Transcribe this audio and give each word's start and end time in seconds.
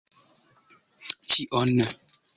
Ĉion? 1.33 1.85